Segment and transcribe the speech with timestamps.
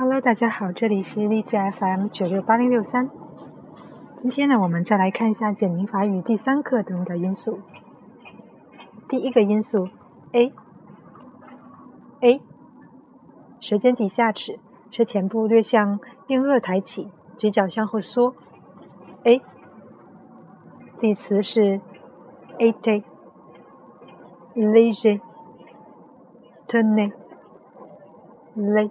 [0.00, 3.10] Hello，大家好，这里是荔枝 FM 九六八零六三。
[4.16, 7.60] 今天呢，我们再来看一下简明法语第三课中的因素。
[9.06, 9.90] 第一个因素
[10.32, 12.40] A，A，
[13.60, 14.58] 舌尖底下齿，
[14.90, 18.34] 舌前部略向硬腭抬起，嘴角向后缩。
[19.24, 19.42] A，
[21.00, 21.82] 例词是
[22.56, 23.04] a t
[24.54, 25.20] e l e g e r
[26.66, 27.12] t e n e
[28.54, 28.90] l e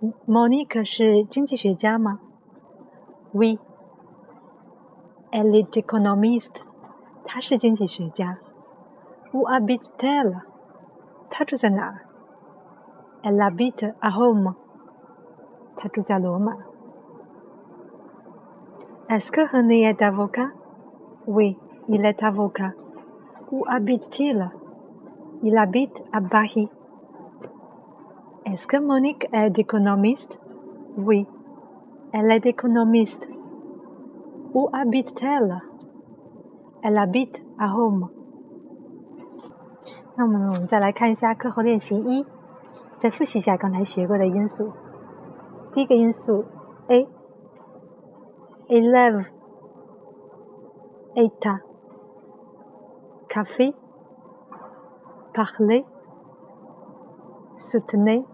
[0.00, 2.18] économiste？Monique 是经济学家吗？
[3.34, 6.62] Oui。Elle est économiste，
[7.24, 8.38] 她是经济学家。
[9.32, 10.42] Où habite-t-elle？
[11.30, 12.02] 她住在哪儿？
[13.22, 14.54] Elle habite à Rome，
[15.76, 16.52] 她住在罗马。
[19.08, 21.58] Est-ce que René est avocat？Oui,
[21.88, 22.72] il est avocat.
[23.50, 24.50] Où habite-t-il?
[25.42, 26.70] Il habite à Paris.
[28.44, 30.40] Est-ce que Monique est économiste?
[30.96, 31.26] Oui,
[32.12, 33.28] elle est économiste.
[34.54, 35.60] Où habite-t-elle?
[36.82, 38.08] Elle habite à Rome.
[40.16, 42.24] 那么我们再来看一下课后练习一，
[42.98, 44.72] 再复习一下刚才学过的因素。
[45.74, 46.44] 第一个因素
[46.88, 47.06] A
[48.70, 49.26] élève
[51.16, 51.60] état
[53.28, 53.74] café
[55.34, 55.84] parler
[57.60, 58.24] soutenir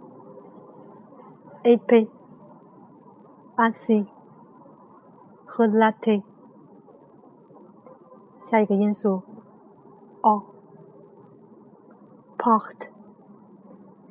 [1.64, 2.10] épée
[3.56, 4.06] assis
[5.46, 6.22] relater，
[8.42, 9.22] 下一个因素，
[10.22, 10.42] o
[12.38, 12.90] porte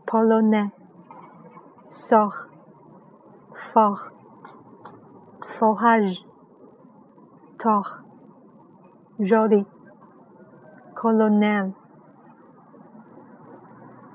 [0.06, 0.72] polonais
[1.90, 2.48] sort
[3.74, 4.12] fort
[5.60, 6.26] forage
[7.58, 8.04] tort
[9.20, 9.66] joli
[10.96, 11.74] colonel，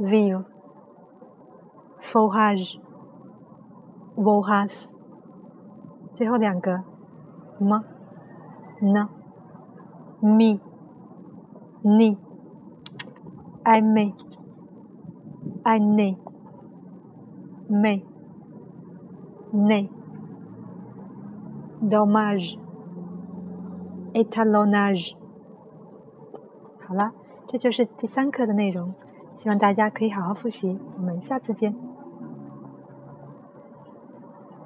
[0.00, 0.44] vivre、
[2.00, 2.80] fourrage、
[4.16, 4.88] vorace。
[6.14, 6.82] 最后两个
[7.60, 7.82] ，m、
[8.80, 9.08] n、
[10.22, 10.60] mi、
[11.82, 12.18] ni、
[13.64, 14.14] ai me、
[15.64, 16.16] ai ne、
[17.68, 18.02] me、
[19.52, 19.88] ne、
[21.82, 22.58] dommage、
[24.12, 25.16] étalonnage。
[26.86, 27.12] 好了，
[27.46, 28.92] 这就是第三课的内容，
[29.40, 30.78] 希望大家可以好好复习。
[30.98, 31.74] 我们下次见。